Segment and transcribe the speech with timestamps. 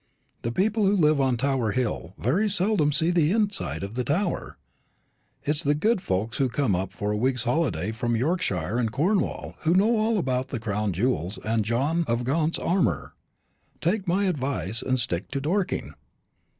[0.41, 4.57] The people who live on Tower hill very seldom see the inside of the Tower.
[5.43, 9.57] It's the good folks who come up for a week's holiday from Yorkshire and Cornwall
[9.59, 13.13] who know all about the Crown jewels and John of Gaunt's armour.
[13.79, 15.93] Take my advice, and stick to Dorking."